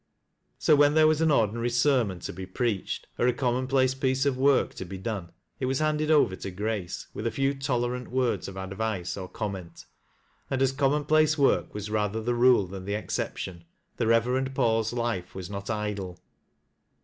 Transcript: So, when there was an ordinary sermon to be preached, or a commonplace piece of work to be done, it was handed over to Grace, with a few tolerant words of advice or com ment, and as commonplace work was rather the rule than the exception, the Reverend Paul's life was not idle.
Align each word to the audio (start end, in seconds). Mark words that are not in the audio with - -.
So, 0.57 0.75
when 0.75 0.95
there 0.95 1.05
was 1.05 1.21
an 1.21 1.29
ordinary 1.29 1.69
sermon 1.69 2.21
to 2.21 2.33
be 2.33 2.47
preached, 2.47 3.05
or 3.19 3.27
a 3.27 3.33
commonplace 3.33 3.93
piece 3.93 4.25
of 4.25 4.35
work 4.35 4.73
to 4.73 4.83
be 4.83 4.97
done, 4.97 5.31
it 5.59 5.67
was 5.67 5.77
handed 5.77 6.09
over 6.09 6.35
to 6.37 6.49
Grace, 6.49 7.05
with 7.13 7.27
a 7.27 7.31
few 7.31 7.53
tolerant 7.53 8.07
words 8.07 8.47
of 8.47 8.57
advice 8.57 9.15
or 9.15 9.29
com 9.29 9.51
ment, 9.51 9.85
and 10.49 10.59
as 10.59 10.71
commonplace 10.71 11.37
work 11.37 11.75
was 11.75 11.91
rather 11.91 12.19
the 12.19 12.33
rule 12.33 12.65
than 12.65 12.85
the 12.85 12.95
exception, 12.95 13.63
the 13.97 14.07
Reverend 14.07 14.55
Paul's 14.55 14.91
life 14.91 15.35
was 15.35 15.51
not 15.51 15.69
idle. 15.69 16.17